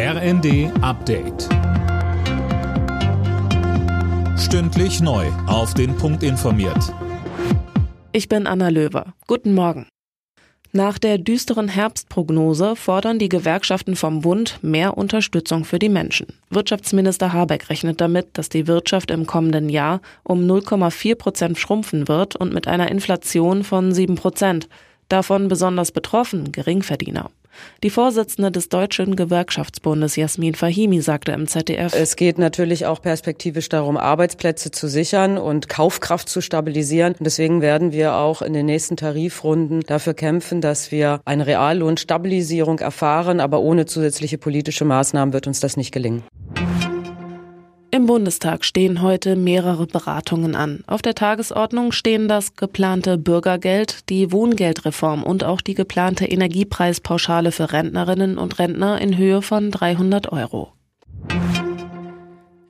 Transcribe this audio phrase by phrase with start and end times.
[0.00, 1.48] RND Update.
[4.38, 5.26] Stündlich neu.
[5.48, 6.94] Auf den Punkt informiert.
[8.12, 9.12] Ich bin Anna Löwer.
[9.26, 9.88] Guten Morgen.
[10.70, 16.28] Nach der düsteren Herbstprognose fordern die Gewerkschaften vom Bund mehr Unterstützung für die Menschen.
[16.48, 22.36] Wirtschaftsminister Habeck rechnet damit, dass die Wirtschaft im kommenden Jahr um 0,4 Prozent schrumpfen wird
[22.36, 24.68] und mit einer Inflation von 7 Prozent.
[25.08, 27.30] Davon besonders betroffen Geringverdiener.
[27.82, 33.68] Die Vorsitzende des Deutschen Gewerkschaftsbundes Jasmin Fahimi sagte im ZDF, es geht natürlich auch perspektivisch
[33.68, 37.14] darum, Arbeitsplätze zu sichern und Kaufkraft zu stabilisieren.
[37.18, 43.40] Deswegen werden wir auch in den nächsten Tarifrunden dafür kämpfen, dass wir eine Reallohnstabilisierung erfahren,
[43.40, 46.22] aber ohne zusätzliche politische Maßnahmen wird uns das nicht gelingen.
[47.98, 50.84] Im Bundestag stehen heute mehrere Beratungen an.
[50.86, 57.72] Auf der Tagesordnung stehen das geplante Bürgergeld, die Wohngeldreform und auch die geplante Energiepreispauschale für
[57.72, 60.74] Rentnerinnen und Rentner in Höhe von 300 Euro.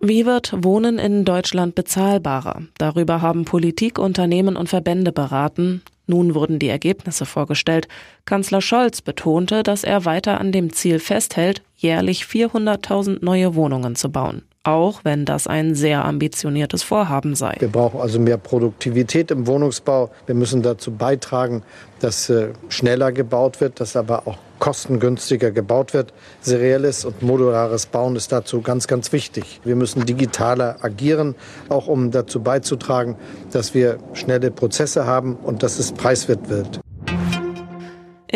[0.00, 2.62] Wie wird Wohnen in Deutschland bezahlbarer?
[2.78, 5.82] Darüber haben Politik, Unternehmen und Verbände beraten.
[6.06, 7.88] Nun wurden die Ergebnisse vorgestellt.
[8.26, 14.08] Kanzler Scholz betonte, dass er weiter an dem Ziel festhält, jährlich 400.000 neue Wohnungen zu
[14.12, 17.56] bauen auch wenn das ein sehr ambitioniertes Vorhaben sei.
[17.58, 20.10] Wir brauchen also mehr Produktivität im Wohnungsbau.
[20.26, 21.62] Wir müssen dazu beitragen,
[22.00, 26.12] dass äh, schneller gebaut wird, dass aber auch kostengünstiger gebaut wird.
[26.40, 29.60] Serielles und modulares Bauen ist dazu ganz, ganz wichtig.
[29.64, 31.34] Wir müssen digitaler agieren,
[31.68, 33.16] auch um dazu beizutragen,
[33.52, 36.80] dass wir schnelle Prozesse haben und dass es preiswert wird.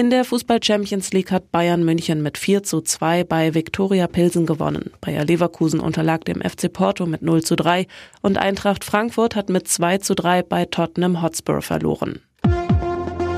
[0.00, 4.46] In der Fußball Champions League hat Bayern München mit 4 zu 2 bei Viktoria Pilsen
[4.46, 4.92] gewonnen.
[5.02, 7.86] Bayer Leverkusen unterlag dem FC Porto mit 0 zu 3
[8.22, 12.20] und Eintracht Frankfurt hat mit 2 zu 3 bei Tottenham Hotspur verloren.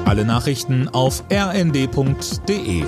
[0.04, 2.84] Alle Nachrichten auf rnd.de